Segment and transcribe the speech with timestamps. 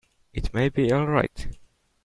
[0.33, 1.47] It may be all right.